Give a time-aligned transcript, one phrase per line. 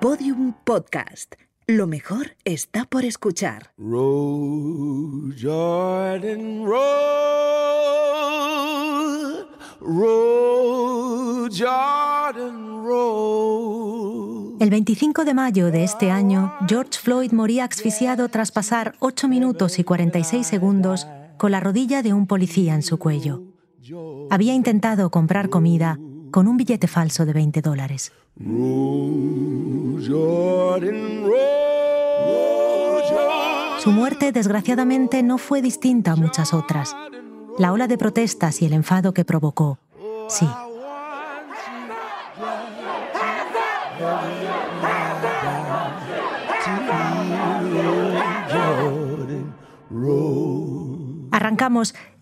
[0.00, 1.34] Podium Podcast.
[1.66, 3.74] Lo mejor está por escuchar.
[5.38, 6.90] Jordan, Jordan.
[14.58, 19.78] El 25 de mayo de este año, George Floyd moría asfixiado tras pasar 8 minutos
[19.78, 21.06] y 46 segundos
[21.36, 23.42] con la rodilla de un policía en su cuello.
[24.30, 25.98] Había intentado comprar comida
[26.30, 28.12] con un billete falso de 20 dólares.
[33.78, 36.94] Su muerte, desgraciadamente, no fue distinta a muchas otras.
[37.58, 39.78] La ola de protestas y el enfado que provocó,
[40.28, 40.46] sí.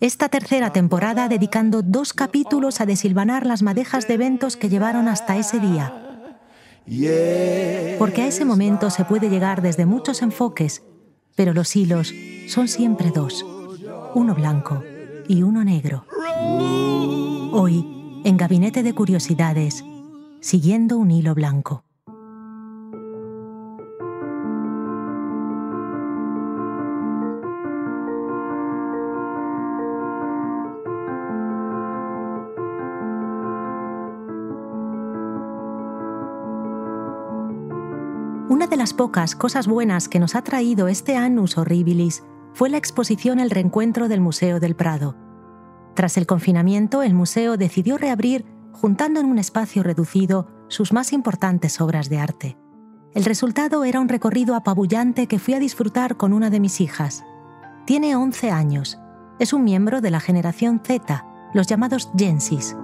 [0.01, 5.37] Esta tercera temporada dedicando dos capítulos a desilvanar las madejas de eventos que llevaron hasta
[5.37, 5.93] ese día.
[7.97, 10.83] Porque a ese momento se puede llegar desde muchos enfoques,
[11.37, 12.13] pero los hilos
[12.49, 13.45] son siempre dos,
[14.13, 14.83] uno blanco
[15.29, 16.05] y uno negro.
[17.53, 19.85] Hoy, en Gabinete de Curiosidades,
[20.41, 21.85] siguiendo un hilo blanco.
[38.59, 42.75] Una de las pocas cosas buenas que nos ha traído este Annus Horribilis fue la
[42.75, 45.15] exposición El Reencuentro del Museo del Prado.
[45.95, 48.43] Tras el confinamiento, el museo decidió reabrir,
[48.73, 52.57] juntando en un espacio reducido sus más importantes obras de arte.
[53.13, 57.23] El resultado era un recorrido apabullante que fui a disfrutar con una de mis hijas.
[57.85, 58.99] Tiene 11 años.
[59.39, 62.75] Es un miembro de la generación Z, los llamados Gensis.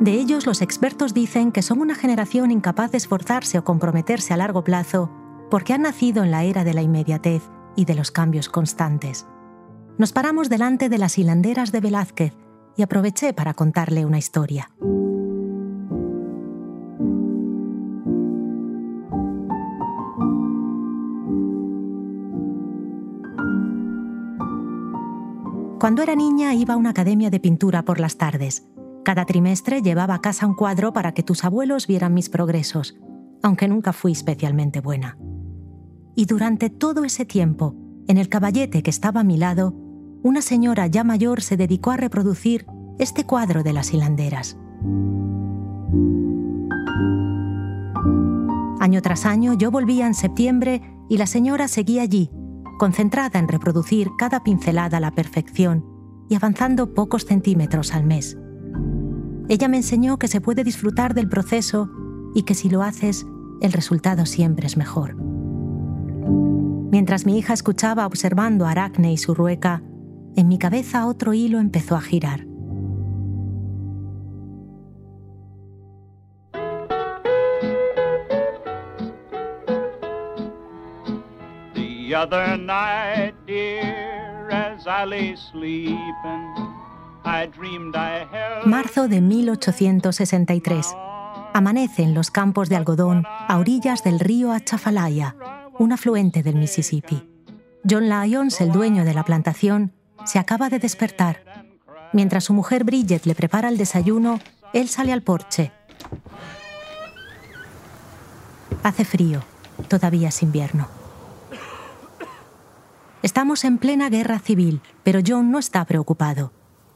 [0.00, 4.36] De ellos, los expertos dicen que son una generación incapaz de esforzarse o comprometerse a
[4.36, 5.10] largo plazo
[5.50, 7.42] porque han nacido en la era de la inmediatez
[7.76, 9.26] y de los cambios constantes.
[9.96, 12.34] Nos paramos delante de las hilanderas de Velázquez
[12.76, 14.70] y aproveché para contarle una historia.
[25.78, 28.66] Cuando era niña iba a una academia de pintura por las tardes.
[29.04, 32.96] Cada trimestre llevaba a casa un cuadro para que tus abuelos vieran mis progresos,
[33.42, 35.18] aunque nunca fui especialmente buena.
[36.16, 37.76] Y durante todo ese tiempo,
[38.08, 39.74] en el caballete que estaba a mi lado,
[40.22, 42.66] una señora ya mayor se dedicó a reproducir
[42.98, 44.56] este cuadro de las hilanderas.
[48.80, 52.30] Año tras año yo volvía en septiembre y la señora seguía allí,
[52.78, 55.84] concentrada en reproducir cada pincelada a la perfección
[56.30, 58.38] y avanzando pocos centímetros al mes.
[59.48, 61.90] Ella me enseñó que se puede disfrutar del proceso
[62.34, 63.26] y que si lo haces,
[63.60, 65.16] el resultado siempre es mejor.
[66.90, 69.82] Mientras mi hija escuchaba observando a Aracne y su rueca,
[70.36, 72.46] en mi cabeza otro hilo empezó a girar.
[81.74, 86.73] The other night, dear, as I lay sleeping,
[88.66, 90.94] Marzo de 1863.
[91.54, 95.36] Amanece en los campos de algodón a orillas del río Achafalaya,
[95.78, 97.28] un afluente del Mississippi.
[97.88, 99.92] John Lyons, el dueño de la plantación,
[100.24, 101.66] se acaba de despertar.
[102.12, 104.40] Mientras su mujer Bridget le prepara el desayuno,
[104.72, 105.72] él sale al porche.
[108.82, 109.42] Hace frío,
[109.88, 110.88] todavía es invierno.
[113.22, 116.52] Estamos en plena guerra civil, pero John no está preocupado.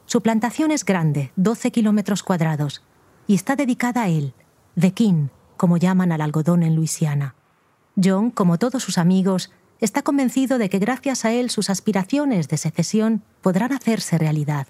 [0.09, 2.81] Su plantación es grande, 12 kilómetros cuadrados,
[3.27, 4.33] y está dedicada a él,
[4.73, 7.35] The King, como llaman al algodón en Luisiana.
[7.95, 12.57] John, como todos sus amigos, está convencido de que gracias a él sus aspiraciones de
[12.57, 14.65] secesión podrán hacerse realidad.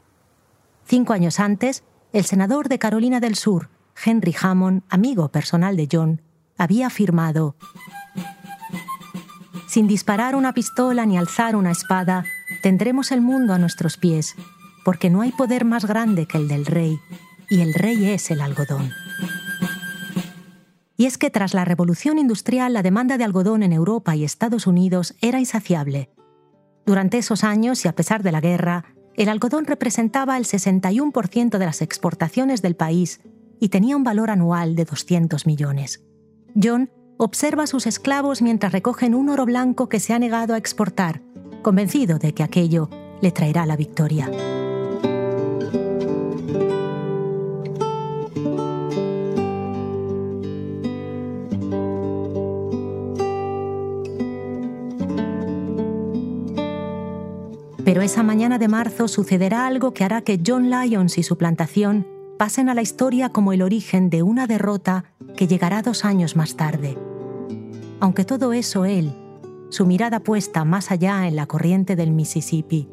[0.85, 3.69] Cinco años antes, el senador de Carolina del Sur,
[4.03, 6.21] Henry Hammond, amigo personal de John,
[6.57, 7.55] había afirmado
[9.69, 12.25] Sin disparar una pistola ni alzar una espada,
[12.61, 14.35] tendremos el mundo a nuestros pies,
[14.83, 16.99] porque no hay poder más grande que el del rey,
[17.49, 18.91] y el rey es el algodón.
[20.97, 24.67] Y es que tras la revolución industrial la demanda de algodón en Europa y Estados
[24.67, 26.09] Unidos era insaciable.
[26.85, 28.85] Durante esos años y a pesar de la guerra,
[29.15, 33.21] el algodón representaba el 61% de las exportaciones del país
[33.59, 36.03] y tenía un valor anual de 200 millones.
[36.61, 40.57] John observa a sus esclavos mientras recogen un oro blanco que se ha negado a
[40.57, 41.21] exportar,
[41.61, 42.89] convencido de que aquello
[43.21, 44.29] le traerá la victoria.
[57.89, 62.05] Pero esa mañana de marzo sucederá algo que hará que John Lyons y su plantación
[62.37, 65.05] pasen a la historia como el origen de una derrota
[65.35, 66.99] que llegará dos años más tarde.
[67.99, 69.11] Aunque todo eso él,
[69.69, 72.87] su mirada puesta más allá en la corriente del Mississippi,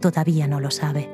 [0.00, 1.13] todavía no lo sabe.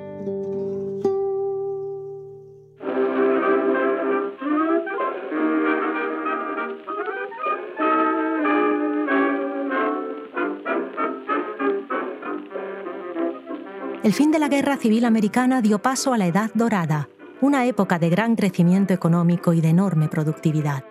[14.03, 17.11] El fin de la Guerra Civil Americana dio paso a la Edad Dorada,
[17.43, 20.85] una época de gran crecimiento económico y de enorme productividad.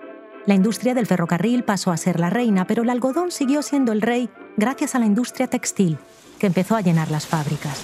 [0.46, 4.04] La industria del ferrocarril pasó a ser la reina, pero el algodón siguió siendo el
[4.04, 5.98] rey gracias a la industria textil,
[6.38, 7.82] que empezó a llenar las fábricas.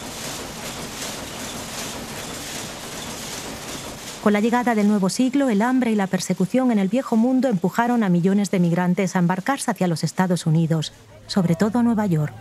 [4.22, 7.48] Con la llegada del nuevo siglo, el hambre y la persecución en el viejo mundo
[7.48, 10.94] empujaron a millones de migrantes a embarcarse hacia los Estados Unidos,
[11.26, 12.34] sobre todo a Nueva York.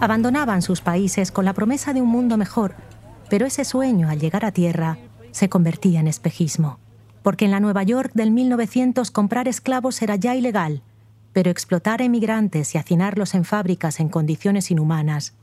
[0.00, 2.76] Abandonaban sus países con la promesa de un mundo mejor,
[3.28, 4.96] pero ese sueño al llegar a tierra
[5.32, 6.78] se convertía en espejismo.
[7.24, 10.82] Porque en la Nueva York del 1900 comprar esclavos era ya ilegal,
[11.32, 15.34] pero explotar a emigrantes y hacinarlos en fábricas en condiciones inhumanas,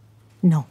[0.42, 0.68] no.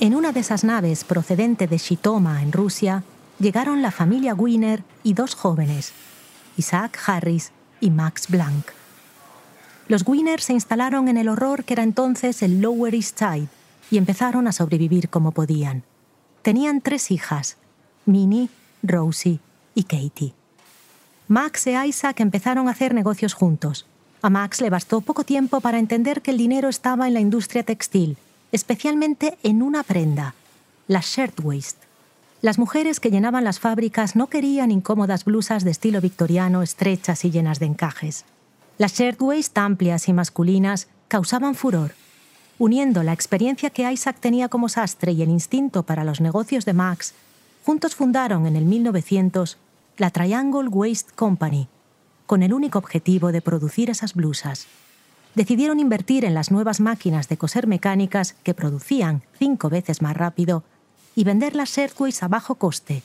[0.00, 3.04] En una de esas naves procedente de Shitoma, en Rusia,
[3.42, 5.92] llegaron la familia Wiener y dos jóvenes,
[6.56, 7.50] Isaac Harris
[7.80, 8.66] y Max Blank.
[9.88, 13.48] Los Wiener se instalaron en el horror que era entonces el Lower East Side
[13.90, 15.82] y empezaron a sobrevivir como podían.
[16.42, 17.56] Tenían tres hijas,
[18.06, 18.48] Minnie,
[18.82, 19.40] Rosie
[19.74, 20.34] y Katie.
[21.26, 23.86] Max e Isaac empezaron a hacer negocios juntos.
[24.22, 27.64] A Max le bastó poco tiempo para entender que el dinero estaba en la industria
[27.64, 28.16] textil,
[28.52, 30.34] especialmente en una prenda,
[30.86, 31.91] la shirtwaist.
[32.42, 37.30] Las mujeres que llenaban las fábricas no querían incómodas blusas de estilo victoriano estrechas y
[37.30, 38.24] llenas de encajes.
[38.78, 41.92] Las shirtwaist amplias y masculinas causaban furor.
[42.58, 46.72] Uniendo la experiencia que Isaac tenía como sastre y el instinto para los negocios de
[46.72, 47.14] Max,
[47.64, 49.56] juntos fundaron en el 1900
[49.98, 51.68] la Triangle Waist Company,
[52.26, 54.66] con el único objetivo de producir esas blusas.
[55.36, 60.64] Decidieron invertir en las nuevas máquinas de coser mecánicas que producían cinco veces más rápido
[61.14, 63.02] y vender las Shirtwaist a bajo coste,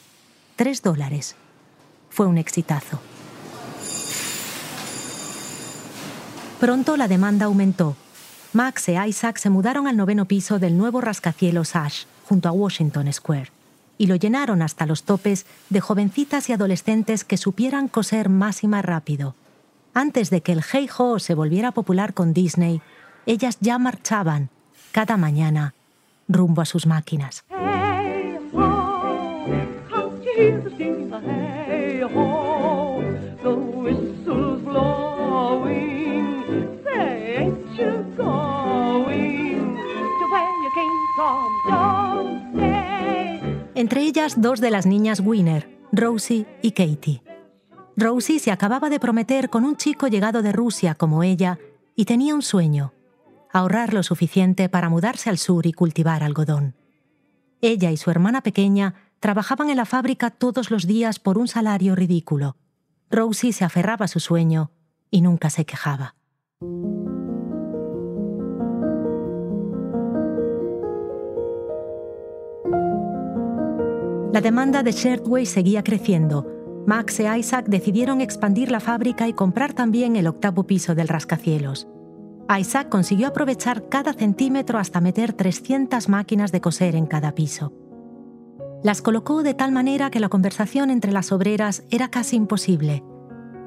[0.55, 1.35] 3 dólares.
[2.09, 2.99] Fue un exitazo.
[6.59, 7.95] Pronto la demanda aumentó.
[8.53, 13.11] Max e Isaac se mudaron al noveno piso del nuevo rascacielos Ash, junto a Washington
[13.13, 13.51] Square,
[13.97, 18.67] y lo llenaron hasta los topes de jovencitas y adolescentes que supieran coser más y
[18.67, 19.35] más rápido.
[19.93, 22.81] Antes de que el Hey Ho se volviera popular con Disney,
[23.27, 24.49] ellas ya marchaban,
[24.91, 25.75] cada mañana,
[26.27, 27.43] rumbo a sus máquinas.
[43.73, 47.23] Entre ellas dos de las niñas Winner, Rosie y Katie.
[47.95, 51.57] Rosie se acababa de prometer con un chico llegado de Rusia como ella
[51.95, 52.93] y tenía un sueño,
[53.51, 56.75] ahorrar lo suficiente para mudarse al sur y cultivar algodón.
[57.61, 61.95] Ella y su hermana pequeña trabajaban en la fábrica todos los días por un salario
[61.95, 62.55] ridículo.
[63.09, 64.71] Rosie se aferraba a su sueño
[65.09, 66.15] y nunca se quejaba.
[74.33, 76.45] La demanda de Shirtway seguía creciendo.
[76.85, 81.87] Max e Isaac decidieron expandir la fábrica y comprar también el octavo piso del rascacielos.
[82.55, 87.73] Isaac consiguió aprovechar cada centímetro hasta meter 300 máquinas de coser en cada piso.
[88.83, 93.03] Las colocó de tal manera que la conversación entre las obreras era casi imposible.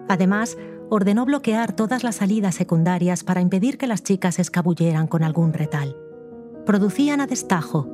[0.08, 0.56] Además,
[0.88, 5.96] ordenó bloquear todas las salidas secundarias para impedir que las chicas escabulleran con algún retal.
[6.64, 7.88] Producían a destajo.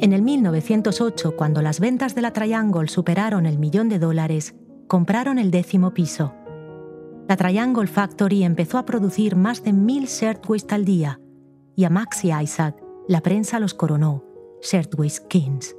[0.00, 4.54] En el 1908, cuando las ventas de la Triangle superaron el millón de dólares,
[4.88, 6.34] compraron el décimo piso.
[7.28, 11.20] La Triangle Factory empezó a producir más de mil shirtwaist al día,
[11.74, 12.76] y a Max y Isaac
[13.08, 14.33] la prensa los coronó
[14.64, 15.76] Shirtwaist Kings.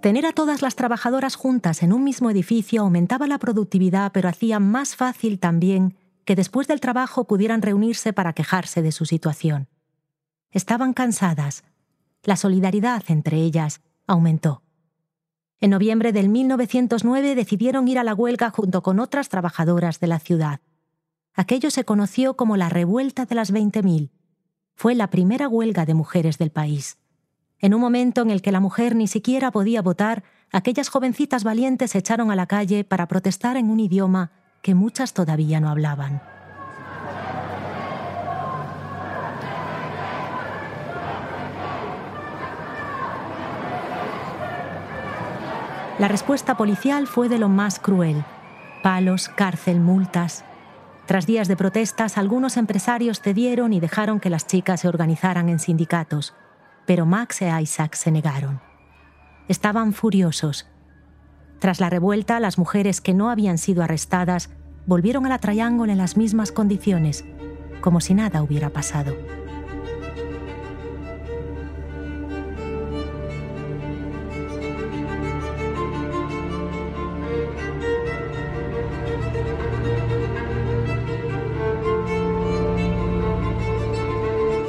[0.00, 4.58] Tener a todas las trabajadoras juntas en un mismo edificio aumentaba la productividad, pero hacía
[4.58, 9.68] más fácil también que después del trabajo pudieran reunirse para quejarse de su situación.
[10.50, 11.62] Estaban cansadas.
[12.22, 14.62] La solidaridad entre ellas aumentó.
[15.60, 20.20] En noviembre del 1909 decidieron ir a la huelga junto con otras trabajadoras de la
[20.20, 20.60] ciudad.
[21.34, 24.10] Aquello se conoció como la Revuelta de las 20.000.
[24.80, 26.98] Fue la primera huelga de mujeres del país.
[27.58, 31.90] En un momento en el que la mujer ni siquiera podía votar, aquellas jovencitas valientes
[31.90, 34.30] se echaron a la calle para protestar en un idioma
[34.62, 36.22] que muchas todavía no hablaban.
[45.98, 48.24] La respuesta policial fue de lo más cruel.
[48.84, 50.44] Palos, cárcel, multas.
[51.08, 55.58] Tras días de protestas, algunos empresarios cedieron y dejaron que las chicas se organizaran en
[55.58, 56.34] sindicatos,
[56.84, 58.60] pero Max e Isaac se negaron.
[59.48, 60.68] Estaban furiosos.
[61.60, 64.50] Tras la revuelta, las mujeres que no habían sido arrestadas
[64.84, 67.24] volvieron a la Triangle en las mismas condiciones,
[67.80, 69.16] como si nada hubiera pasado.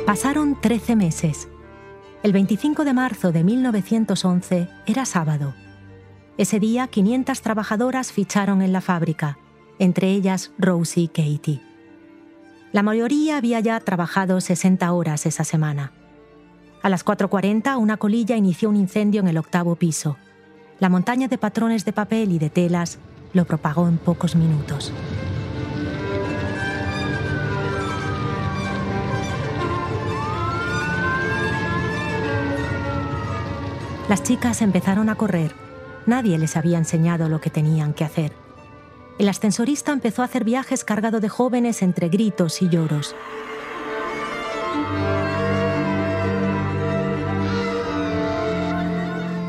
[0.10, 1.50] Pasaron 13 meses.
[2.24, 5.54] El 25 de marzo de 1911 era sábado.
[6.36, 9.38] Ese día 500 trabajadoras ficharon en la fábrica,
[9.78, 11.62] entre ellas Rosie y Katie.
[12.72, 15.92] La mayoría había ya trabajado 60 horas esa semana.
[16.82, 20.18] A las 4.40 una colilla inició un incendio en el octavo piso.
[20.80, 22.98] La montaña de patrones de papel y de telas
[23.34, 24.92] lo propagó en pocos minutos.
[34.10, 35.54] Las chicas empezaron a correr.
[36.08, 38.32] Nadie les había enseñado lo que tenían que hacer.
[39.20, 43.16] El ascensorista empezó a hacer viajes cargado de jóvenes entre gritos y lloros.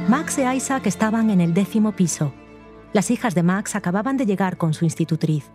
[0.08, 2.34] Max e Isaac estaban en el décimo piso.
[2.92, 5.46] Las hijas de Max acababan de llegar con su institutriz.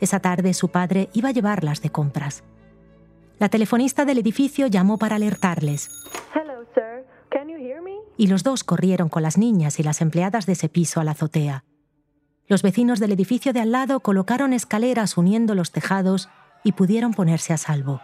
[0.00, 2.44] Esa tarde su padre iba a llevarlas de compras.
[3.40, 5.90] La telefonista del edificio llamó para alertarles
[8.16, 11.12] y los dos corrieron con las niñas y las empleadas de ese piso a la
[11.12, 11.64] azotea.
[12.48, 16.28] Los vecinos del edificio de al lado colocaron escaleras uniendo los tejados
[16.64, 18.00] y pudieron ponerse a salvo.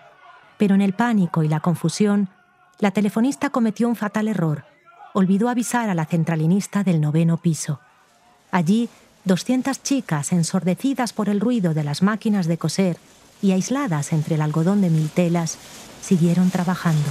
[0.56, 2.28] Pero en el pánico y la confusión,
[2.78, 4.64] la telefonista cometió un fatal error.
[5.12, 7.80] Olvidó avisar a la centralinista del noveno piso.
[8.50, 8.88] Allí,
[9.24, 12.96] 200 chicas, ensordecidas por el ruido de las máquinas de coser
[13.42, 15.58] y aisladas entre el algodón de mil telas,
[16.00, 17.08] siguieron trabajando.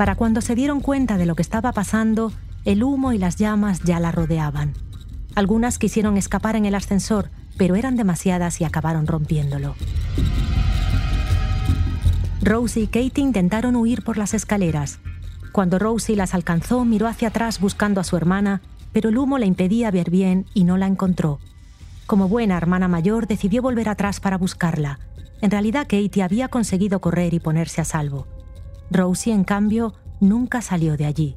[0.00, 2.32] Para cuando se dieron cuenta de lo que estaba pasando,
[2.64, 4.72] el humo y las llamas ya la rodeaban.
[5.34, 7.28] Algunas quisieron escapar en el ascensor,
[7.58, 9.74] pero eran demasiadas y acabaron rompiéndolo.
[12.40, 15.00] Rosie y Katie intentaron huir por las escaleras.
[15.52, 19.44] Cuando Rosie las alcanzó, miró hacia atrás buscando a su hermana, pero el humo le
[19.44, 21.40] impedía ver bien y no la encontró.
[22.06, 24.98] Como buena hermana mayor, decidió volver atrás para buscarla.
[25.42, 28.39] En realidad, Katie había conseguido correr y ponerse a salvo.
[28.90, 31.36] Rosie, en cambio, nunca salió de allí.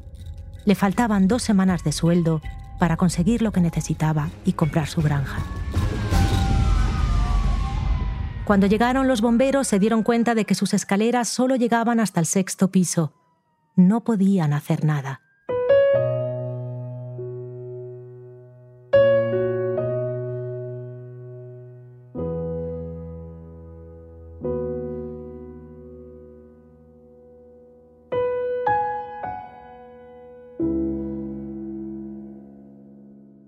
[0.66, 2.42] Le faltaban dos semanas de sueldo
[2.80, 5.40] para conseguir lo que necesitaba y comprar su granja.
[8.46, 12.26] Cuando llegaron los bomberos se dieron cuenta de que sus escaleras solo llegaban hasta el
[12.26, 13.14] sexto piso.
[13.76, 15.22] No podían hacer nada.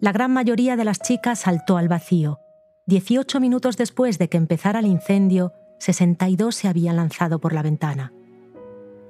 [0.05, 2.39] La gran mayoría de las chicas saltó al vacío.
[2.85, 8.13] Dieciocho minutos después de que empezara el incendio, 62 se habían lanzado por la ventana.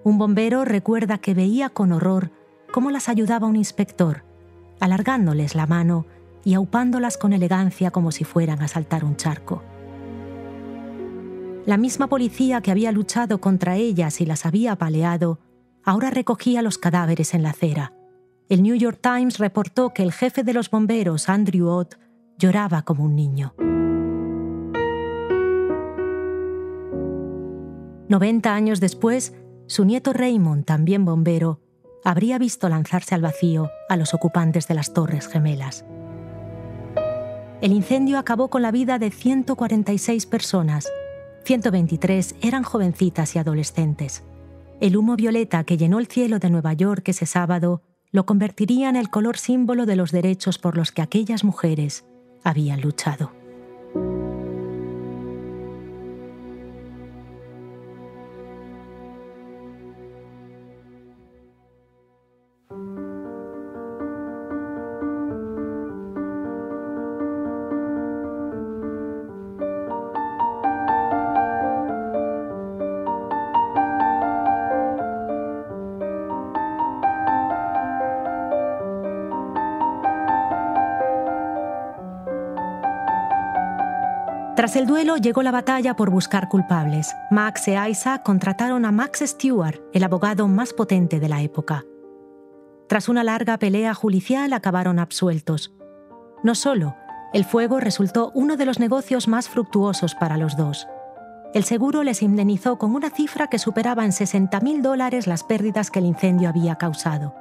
[0.05, 2.31] Un bombero recuerda que veía con horror
[2.71, 4.23] cómo las ayudaba un inspector,
[4.79, 6.05] alargándoles la mano
[6.45, 9.63] y aupándolas con elegancia como si fueran a saltar un charco.
[11.65, 15.39] La misma policía que había luchado contra ellas y las había apaleado,
[15.83, 17.91] ahora recogía los cadáveres en la acera.
[18.47, 21.95] El New York Times reportó que el jefe de los bomberos, Andrew Ott,
[22.37, 23.55] lloraba como un niño.
[28.07, 29.33] 90 años después,
[29.65, 31.59] su nieto Raymond, también bombero,
[32.03, 35.83] habría visto lanzarse al vacío a los ocupantes de las Torres Gemelas.
[37.61, 40.87] El incendio acabó con la vida de 146 personas.
[41.45, 44.23] 123 eran jovencitas y adolescentes.
[44.81, 47.81] El humo violeta que llenó el cielo de Nueva York ese sábado
[48.15, 52.05] lo convertiría en el color símbolo de los derechos por los que aquellas mujeres
[52.45, 53.33] habían luchado.
[84.65, 87.15] Tras el duelo llegó la batalla por buscar culpables.
[87.29, 91.85] Max e Isaac contrataron a Max Stewart, el abogado más potente de la época.
[92.89, 95.71] Tras una larga pelea judicial acabaron absueltos.
[96.41, 96.95] No solo,
[97.31, 100.87] el fuego resultó uno de los negocios más fructuosos para los dos.
[101.53, 105.99] El seguro les indemnizó con una cifra que superaba en 60.000 dólares las pérdidas que
[105.99, 107.35] el incendio había causado.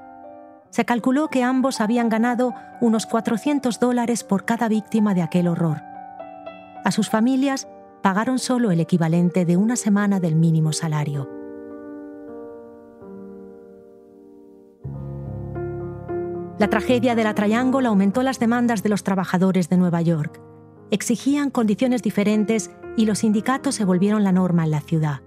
[0.69, 2.53] Se calculó que ambos habían ganado
[2.83, 5.94] unos 400 dólares por cada víctima de aquel horror.
[6.85, 7.67] A sus familias
[8.03, 11.31] pagaron solo el equivalente de una semana del mínimo salario.
[16.59, 20.41] La tragedia de la Triangle aumentó las demandas de los trabajadores de Nueva York.
[20.91, 25.23] Exigían condiciones diferentes y los sindicatos se volvieron la norma en la ciudad.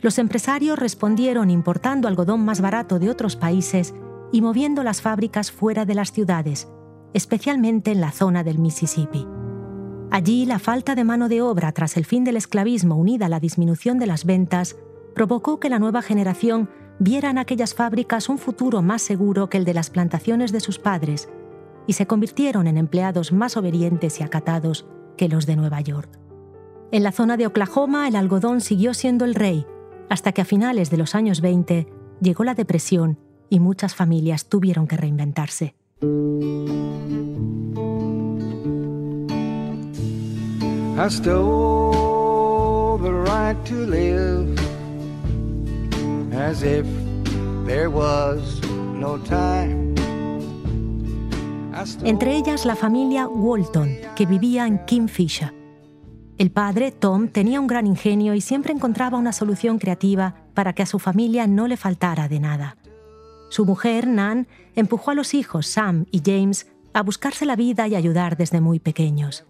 [0.00, 3.94] Los empresarios respondieron importando algodón más barato de otros países
[4.30, 6.68] y moviendo las fábricas fuera de las ciudades,
[7.14, 9.26] especialmente en la zona del Mississippi.
[10.10, 13.40] Allí, la falta de mano de obra tras el fin del esclavismo unida a la
[13.40, 14.76] disminución de las ventas
[15.14, 19.64] provocó que la nueva generación viera en aquellas fábricas un futuro más seguro que el
[19.64, 21.28] de las plantaciones de sus padres
[21.86, 24.86] y se convirtieron en empleados más obedientes y acatados
[25.16, 26.18] que los de Nueva York.
[26.90, 29.66] En la zona de Oklahoma el algodón siguió siendo el rey,
[30.08, 31.86] hasta que a finales de los años 20
[32.20, 33.18] llegó la depresión
[33.50, 35.74] y muchas familias tuvieron que reinventarse.
[52.02, 55.54] Entre ellas la familia Walton, que vivía en Kingfisher.
[56.36, 60.82] El padre, Tom, tenía un gran ingenio y siempre encontraba una solución creativa para que
[60.82, 62.76] a su familia no le faltara de nada.
[63.50, 67.94] Su mujer, Nan, empujó a los hijos, Sam y James, a buscarse la vida y
[67.94, 69.44] ayudar desde muy pequeños.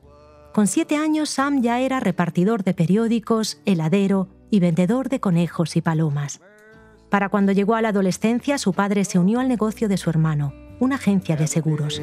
[0.58, 5.82] Con siete años, Sam ya era repartidor de periódicos, heladero y vendedor de conejos y
[5.82, 6.40] palomas.
[7.10, 10.52] Para cuando llegó a la adolescencia, su padre se unió al negocio de su hermano,
[10.80, 12.02] una agencia de seguros.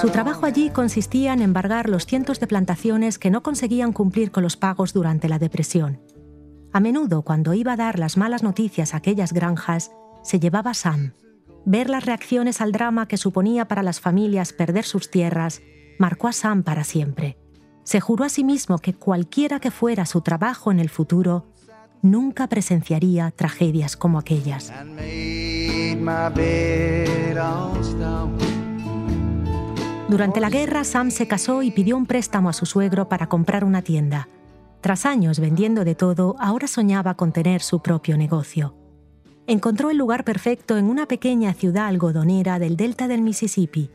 [0.00, 4.42] Su trabajo allí consistía en embargar los cientos de plantaciones que no conseguían cumplir con
[4.42, 6.00] los pagos durante la depresión.
[6.72, 9.92] A menudo, cuando iba a dar las malas noticias a aquellas granjas,
[10.24, 11.12] se llevaba Sam,
[11.64, 15.62] Ver las reacciones al drama que suponía para las familias perder sus tierras
[15.98, 17.38] marcó a Sam para siempre.
[17.84, 21.46] Se juró a sí mismo que cualquiera que fuera su trabajo en el futuro,
[22.00, 24.72] nunca presenciaría tragedias como aquellas.
[30.08, 33.64] Durante la guerra, Sam se casó y pidió un préstamo a su suegro para comprar
[33.64, 34.28] una tienda.
[34.80, 38.81] Tras años vendiendo de todo, ahora soñaba con tener su propio negocio
[39.52, 43.90] encontró el lugar perfecto en una pequeña ciudad algodonera del delta del Mississippi,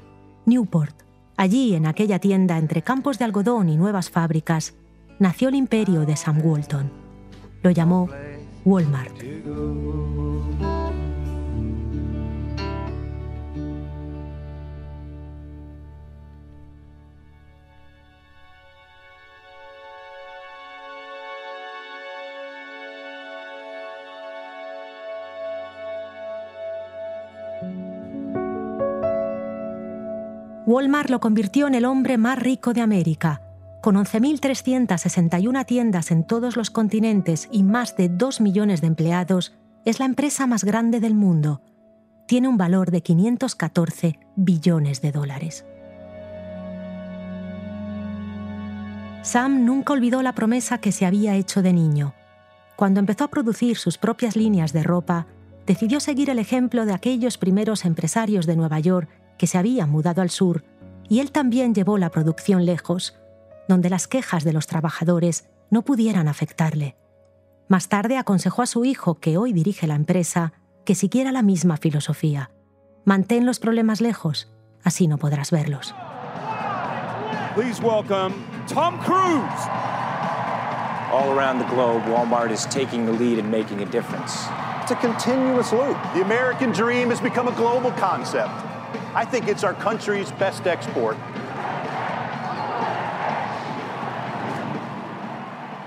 [0.46, 0.96] Newport.
[1.36, 4.76] Allí, en aquella tienda entre campos de algodón y nuevas fábricas,
[5.17, 6.91] nació el imperio de Sam Walton.
[7.63, 8.08] Lo llamó
[8.65, 9.15] Walmart.
[30.78, 33.42] Walmart lo convirtió en el hombre más rico de América.
[33.82, 40.00] Con 11.361 tiendas en todos los continentes y más de 2 millones de empleados, es
[40.00, 41.63] la empresa más grande del mundo.
[42.28, 45.66] Tiene un valor de 514 billones de dólares.
[49.24, 52.13] Sam nunca olvidó la promesa que se había hecho de niño.
[52.76, 55.26] Cuando empezó a producir sus propias líneas de ropa,
[55.66, 60.21] decidió seguir el ejemplo de aquellos primeros empresarios de Nueva York que se había mudado
[60.21, 60.63] al sur,
[61.10, 63.15] y él también llevó la producción lejos,
[63.67, 66.95] donde las quejas de los trabajadores no pudieran afectarle.
[67.67, 70.54] Más tarde aconsejó a su hijo, que hoy dirige la empresa,
[70.86, 72.52] que siguiera la misma filosofía.
[73.04, 74.50] Mantén los problemas lejos,
[74.84, 75.93] así no podrás verlos.
[77.56, 78.34] Please welcome
[78.67, 79.67] Tom Cruise.
[81.12, 84.47] All around the globe, Walmart is taking the lead and making a difference.
[84.82, 85.97] It's a continuous loop.
[86.13, 88.66] The American dream has become a global concept.
[89.19, 91.17] I think it's our country's best export.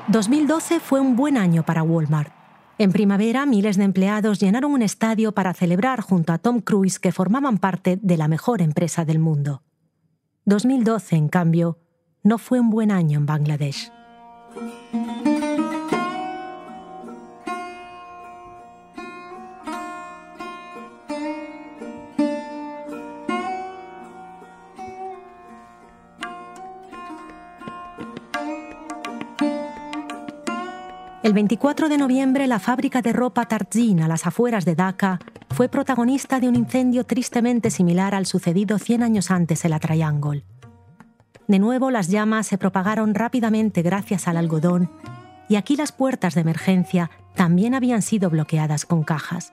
[0.08, 2.32] 2012 fue un buen año para Walmart.
[2.78, 7.12] En primavera, miles de empleados llenaron un estadio para celebrar junto a Tom Cruise que
[7.12, 9.62] formaban parte de la mejor empresa del mundo.
[10.46, 11.78] 2012, en cambio,
[12.24, 13.92] no fue un buen año en Bangladesh.
[31.22, 35.18] El 24 de noviembre, la fábrica de ropa Tarzin a las afueras de Dhaka
[35.50, 40.44] fue protagonista de un incendio tristemente similar al sucedido 100 años antes en la Triangle.
[41.46, 44.90] De nuevo, las llamas se propagaron rápidamente gracias al algodón
[45.46, 49.52] y aquí las puertas de emergencia también habían sido bloqueadas con cajas.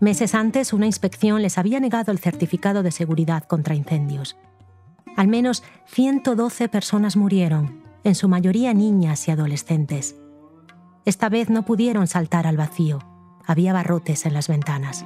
[0.00, 4.38] Meses antes, una inspección les había negado el certificado de seguridad contra incendios.
[5.16, 10.16] Al menos 112 personas murieron, en su mayoría niñas y adolescentes.
[11.04, 12.98] Esta vez no pudieron saltar al vacío.
[13.46, 15.04] Había barrotes en las ventanas.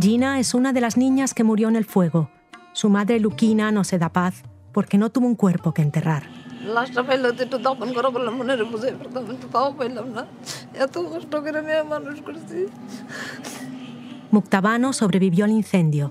[0.00, 2.28] Gina es una de las niñas que murió en el fuego.
[2.72, 6.24] Su madre Luquina no se da paz porque no tuvo un cuerpo que enterrar.
[14.30, 16.10] Muktabano sobrevivió al incendio.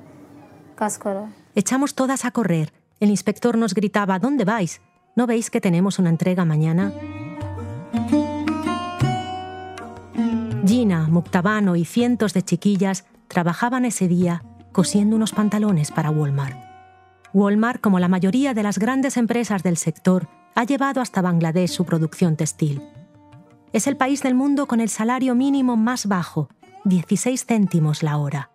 [0.77, 1.23] কাজ করো
[1.55, 2.67] Echamos todas a correr.
[2.99, 4.81] El inspector nos gritaba, ¿dónde vais?
[5.15, 6.85] ¿No veis que tenemos una entrega mañana?
[10.65, 16.57] Gina, Muktabano y cientos de chiquillas trabajaban ese día cosiendo unos pantalones para Walmart.
[17.33, 21.85] Walmart, como la mayoría de las grandes empresas del sector, ha llevado hasta Bangladesh su
[21.85, 22.81] producción textil.
[23.74, 26.48] Es el país del mundo con el salario mínimo más bajo,
[26.84, 28.52] 16 céntimos la hora.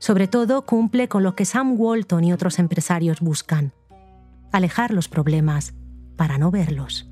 [0.00, 3.72] Sobre todo cumple con lo que Sam Walton y otros empresarios buscan,
[4.50, 5.74] alejar los problemas
[6.16, 7.08] para no verlos.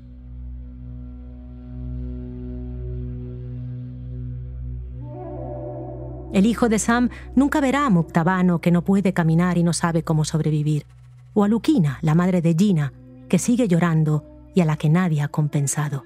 [6.33, 10.03] El hijo de Sam nunca verá a Muktabano, que no puede caminar y no sabe
[10.03, 10.85] cómo sobrevivir,
[11.33, 12.91] o a Lukina, la madre de Gina,
[13.29, 16.03] que sigue llorando y a la que nadie ha compensado.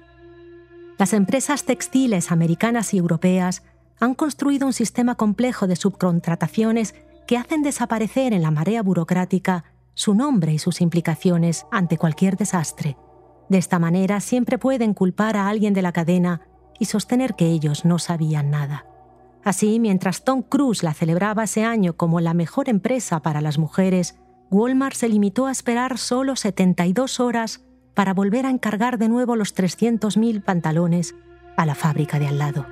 [1.00, 3.62] Las empresas textiles americanas y europeas
[4.00, 6.94] han construido un sistema complejo de subcontrataciones
[7.26, 12.98] que hacen desaparecer en la marea burocrática su nombre y sus implicaciones ante cualquier desastre.
[13.48, 16.42] De esta manera siempre pueden culpar a alguien de la cadena
[16.78, 18.84] y sostener que ellos no sabían nada.
[19.42, 24.20] Así, mientras Tom Cruise la celebraba ese año como la mejor empresa para las mujeres,
[24.50, 27.62] Walmart se limitó a esperar solo 72 horas
[27.94, 31.14] para volver a encargar de nuevo los 300.000 pantalones
[31.56, 32.66] a la fábrica de al lado.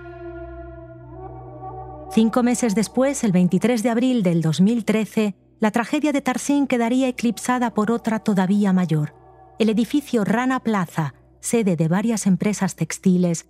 [2.10, 7.74] Cinco meses después, el 23 de abril del 2013, la tragedia de Tarzin quedaría eclipsada
[7.74, 9.14] por otra todavía mayor.
[9.58, 13.48] El edificio Rana Plaza, sede de varias empresas textiles,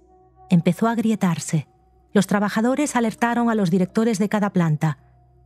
[0.50, 1.68] empezó a agrietarse.
[2.12, 4.98] Los trabajadores alertaron a los directores de cada planta.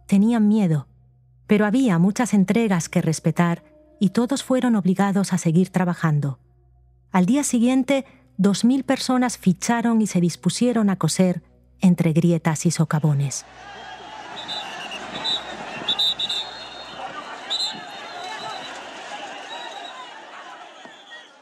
[0.07, 0.87] Tenían miedo,
[1.47, 3.63] pero había muchas entregas que respetar
[4.03, 6.41] y todos fueron obligados a seguir trabajando.
[7.13, 8.05] Al día siguiente,
[8.37, 11.41] 2.000 personas ficharon y se dispusieron a coser
[11.81, 13.45] entre grietas y socavones.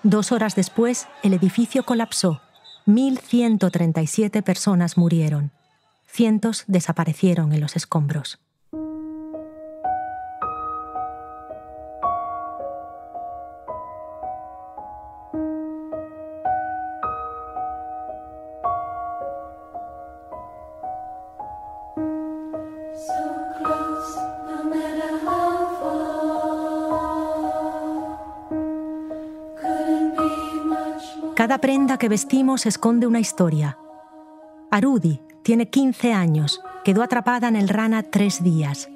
[0.03, 2.43] Dos horas después, el edificio colapsó.
[2.87, 5.51] 1.137 personas murieron.
[6.07, 8.39] Cientos desaparecieron en los escombros.
[31.61, 33.77] Cada prenda que vestimos esconde una historia.
[34.71, 38.89] Arudi tiene 15 años, quedó atrapada en el rana tres días.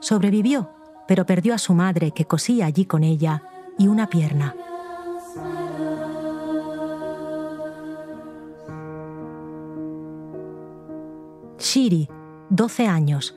[0.00, 0.68] Sobrevivió,
[1.08, 3.42] pero perdió a su madre que cosía allí con ella
[3.78, 4.54] y una pierna.
[11.58, 12.10] Shiri,
[12.50, 13.34] 12 años,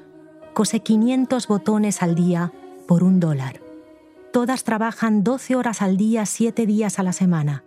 [0.53, 2.51] cose 500 botones al día
[2.85, 3.61] por un dólar.
[4.33, 7.63] Todas trabajan 12 horas al día, 7 días a la semana.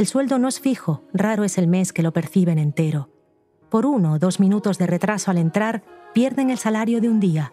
[0.00, 3.10] El sueldo no es fijo, raro es el mes que lo perciben entero.
[3.68, 5.82] Por uno o dos minutos de retraso al entrar,
[6.14, 7.52] pierden el salario de un día.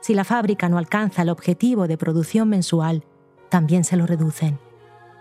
[0.00, 3.04] Si la fábrica no alcanza el objetivo de producción mensual,
[3.50, 4.58] también se lo reducen.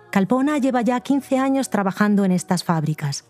[0.10, 3.26] Calpona lleva ya 15 años trabajando en estas fábricas.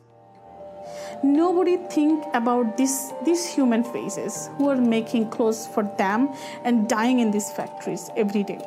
[1.24, 6.30] Nobody think about this, these human faces who are making clothes for them
[6.65, 8.63] and dying in these factories every day.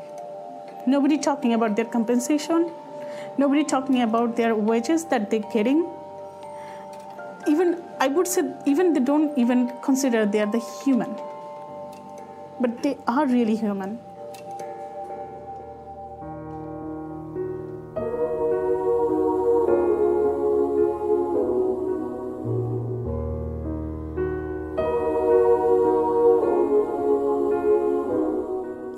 [0.89, 2.67] Nobody talking about their compensation,
[3.39, 5.87] nobody talking about their wages that they're getting.
[7.49, 11.15] Even i would say even they don't even consider they are the human.
[12.61, 13.99] But they are really human.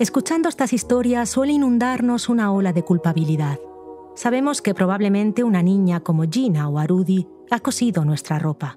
[0.00, 3.58] Escuchando estas historias suele inundarnos una ola de culpabilidad.
[4.18, 8.76] Sabemos que probablemente una niña como Gina o Arudi ha cosido nuestra ropa.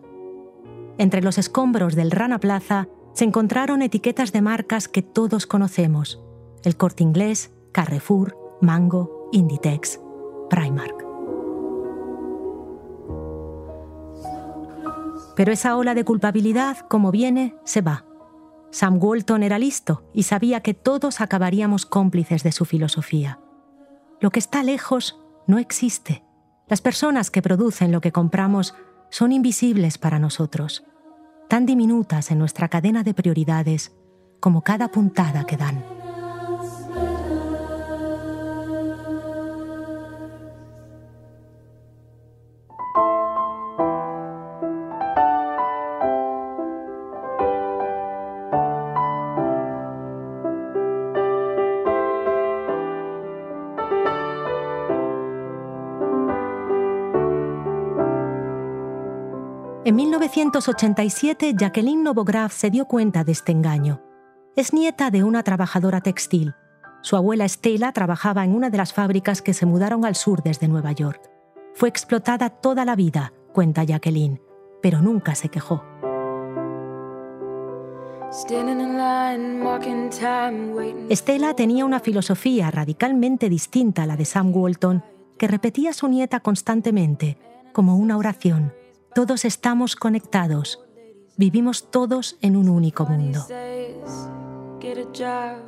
[0.99, 6.21] Entre los escombros del Rana Plaza se encontraron etiquetas de marcas que todos conocemos.
[6.63, 9.99] El Corte Inglés, Carrefour, Mango, Inditex,
[10.51, 11.07] Primark.
[15.35, 18.05] Pero esa ola de culpabilidad, como viene, se va.
[18.69, 23.39] Sam Walton era listo y sabía que todos acabaríamos cómplices de su filosofía.
[24.19, 26.23] Lo que está lejos no existe.
[26.67, 28.75] Las personas que producen lo que compramos
[29.09, 30.83] son invisibles para nosotros,
[31.49, 33.91] tan diminutas en nuestra cadena de prioridades
[34.39, 36.00] como cada puntada que dan.
[60.31, 64.01] 1987, Jacqueline Novograph se dio cuenta de este engaño.
[64.55, 66.53] Es nieta de una trabajadora textil.
[67.01, 70.69] Su abuela Stella trabajaba en una de las fábricas que se mudaron al sur desde
[70.69, 71.21] Nueva York.
[71.73, 74.41] Fue explotada toda la vida, cuenta Jacqueline,
[74.81, 75.83] pero nunca se quejó.
[81.11, 85.03] Stella tenía una filosofía radicalmente distinta a la de Sam Walton,
[85.37, 87.37] que repetía a su nieta constantemente,
[87.73, 88.73] como una oración.
[89.13, 90.79] Todos estamos conectados.
[91.35, 93.45] Vivimos todos en un único mundo.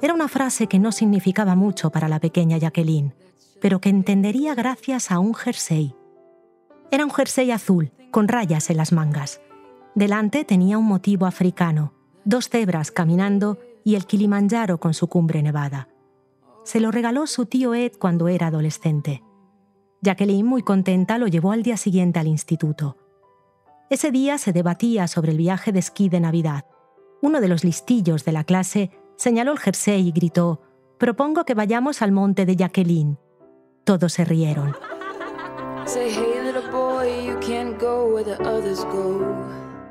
[0.01, 3.13] Era una frase que no significaba mucho para la pequeña Jacqueline,
[3.59, 5.93] pero que entendería gracias a un jersey.
[6.89, 9.41] Era un jersey azul, con rayas en las mangas.
[9.93, 11.91] Delante tenía un motivo africano,
[12.23, 15.89] dos cebras caminando y el Kilimanjaro con su cumbre nevada.
[16.63, 19.21] Se lo regaló su tío Ed cuando era adolescente.
[20.01, 23.02] Jacqueline, muy contenta, lo llevó al día siguiente al instituto.
[23.93, 26.65] Ese día se debatía sobre el viaje de esquí de Navidad.
[27.21, 30.63] Uno de los listillos de la clase señaló el jersey y gritó,
[30.97, 33.19] Propongo que vayamos al monte de Jacqueline.
[33.83, 34.75] Todos se rieron.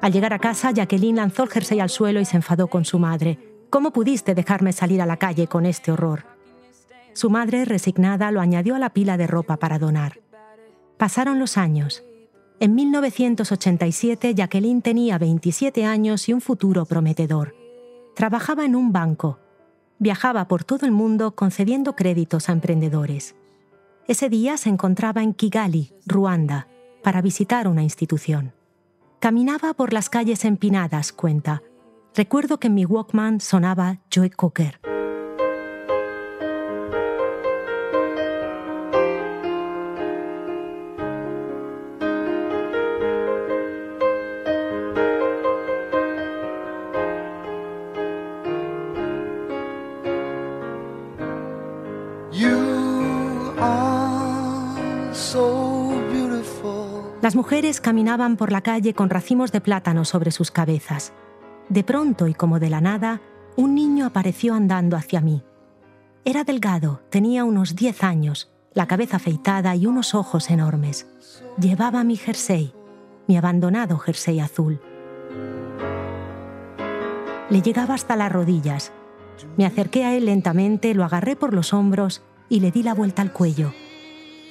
[0.00, 2.98] Al llegar a casa, Jacqueline lanzó el jersey al suelo y se enfadó con su
[2.98, 3.38] madre.
[3.70, 6.24] ¿Cómo pudiste dejarme salir a la calle con este horror?
[7.12, 10.18] Su madre, resignada, lo añadió a la pila de ropa para donar.
[10.96, 12.02] Pasaron los años.
[12.62, 17.56] En 1987, Jacqueline tenía 27 años y un futuro prometedor.
[18.14, 19.40] Trabajaba en un banco.
[19.98, 23.34] Viajaba por todo el mundo concediendo créditos a emprendedores.
[24.06, 26.68] Ese día se encontraba en Kigali, Ruanda,
[27.02, 28.52] para visitar una institución.
[29.18, 31.64] Caminaba por las calles empinadas, cuenta.
[32.14, 34.91] Recuerdo que en mi Walkman sonaba Joy Cocker.
[57.22, 61.12] Las mujeres caminaban por la calle con racimos de plátano sobre sus cabezas.
[61.68, 63.20] De pronto y como de la nada,
[63.56, 65.44] un niño apareció andando hacia mí.
[66.24, 71.06] Era delgado, tenía unos 10 años, la cabeza afeitada y unos ojos enormes.
[71.60, 72.74] Llevaba mi jersey,
[73.28, 74.80] mi abandonado jersey azul.
[77.50, 78.90] Le llegaba hasta las rodillas.
[79.56, 83.22] Me acerqué a él lentamente, lo agarré por los hombros y le di la vuelta
[83.22, 83.72] al cuello.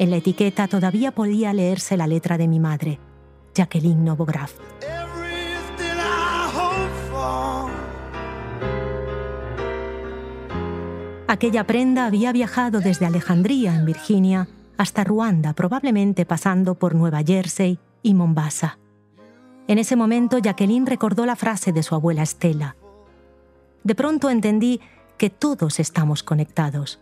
[0.01, 2.97] En la etiqueta todavía podía leerse la letra de mi madre,
[3.53, 4.53] Jacqueline Novograph.
[11.27, 17.77] Aquella prenda había viajado desde Alejandría, en Virginia, hasta Ruanda, probablemente pasando por Nueva Jersey
[18.01, 18.79] y Mombasa.
[19.67, 22.75] En ese momento Jacqueline recordó la frase de su abuela Estela.
[23.83, 24.81] De pronto entendí
[25.19, 26.99] que todos estamos conectados.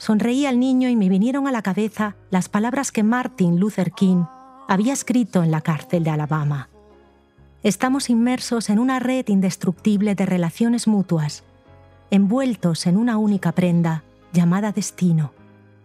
[0.00, 4.24] Sonreí al niño y me vinieron a la cabeza las palabras que Martin Luther King
[4.66, 6.70] había escrito en la cárcel de Alabama.
[7.62, 11.44] Estamos inmersos en una red indestructible de relaciones mutuas,
[12.10, 15.34] envueltos en una única prenda llamada destino.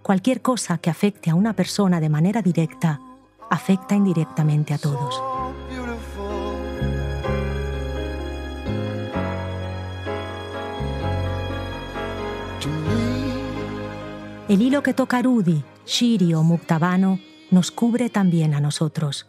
[0.01, 3.01] Cualquier cosa que afecte a una persona de manera directa
[3.49, 5.34] afecta indirectamente a todos.
[14.55, 17.19] El hilo que toca Rudi, Shiri o Muktabano
[17.51, 19.27] nos cubre también a nosotros.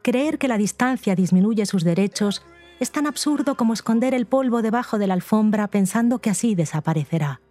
[0.00, 2.42] Creer que la distancia disminuye sus derechos
[2.78, 7.42] es tan absurdo como esconder el polvo debajo de la alfombra pensando que así desaparecerá.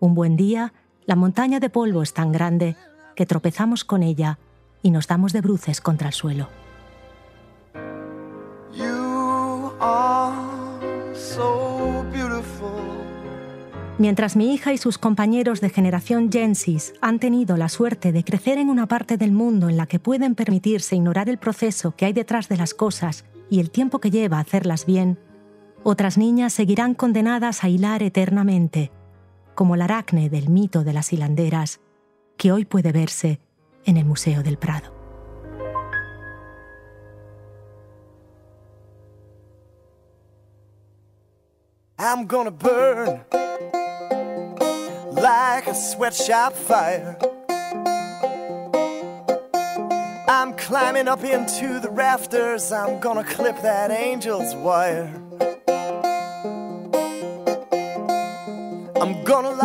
[0.00, 0.72] Un buen día,
[1.04, 2.76] la montaña de polvo es tan grande
[3.14, 4.38] que tropezamos con ella
[4.80, 6.48] y nos damos de bruces contra el suelo.
[13.98, 18.58] Mientras mi hija y sus compañeros de generación Gensis han tenido la suerte de crecer
[18.58, 22.12] en una parte del mundo en la que pueden permitirse ignorar el proceso que hay
[22.12, 25.18] detrás de las cosas y el tiempo que lleva hacerlas bien,
[25.82, 28.90] otras niñas seguirán condenadas a hilar eternamente,
[29.54, 31.80] como la aracne del mito de las hilanderas,
[32.36, 33.40] que hoy puede verse
[33.86, 34.92] en el Museo del Prado.
[45.26, 47.18] Like a sweatshop fire.
[50.28, 52.70] I'm climbing up into the rafters.
[52.70, 55.25] I'm gonna clip that angel's wire.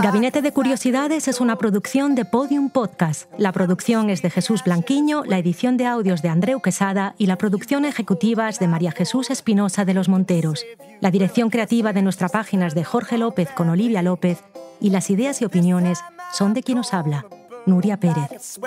[0.02, 3.32] Gabinete de Curiosidades es una producción de Podium Podcast.
[3.38, 7.38] La producción es de Jesús Blanquiño, la edición de audios de Andreu Quesada y la
[7.38, 10.65] producción ejecutiva es de María Jesús Espinosa de los Monteros.
[11.00, 14.44] La dirección creativa de nuestra página es de Jorge López con Olivia López
[14.80, 16.00] y las ideas y opiniones
[16.34, 17.26] son de quien nos habla,
[17.65, 18.60] Nuria Pérez.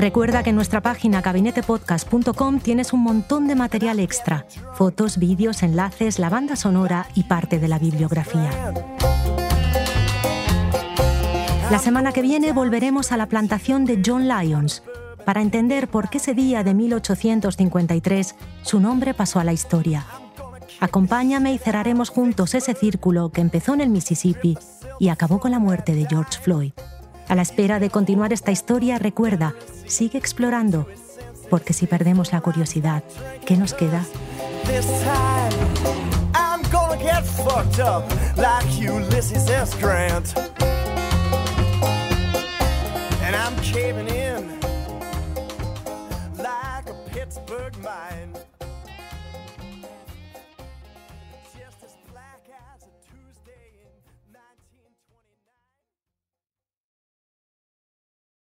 [0.00, 6.18] Recuerda que en nuestra página gabinetepodcast.com tienes un montón de material extra, fotos, vídeos, enlaces,
[6.18, 8.72] la banda sonora y parte de la bibliografía.
[11.70, 14.82] La semana que viene volveremos a la plantación de John Lyons
[15.26, 20.06] para entender por qué ese día de 1853 su nombre pasó a la historia.
[20.80, 24.56] Acompáñame y cerraremos juntos ese círculo que empezó en el Mississippi
[24.98, 26.72] y acabó con la muerte de George Floyd.
[27.30, 29.54] A la espera de continuar esta historia, recuerda,
[29.86, 30.88] sigue explorando,
[31.48, 33.04] porque si perdemos la curiosidad,
[33.46, 34.04] ¿qué nos queda?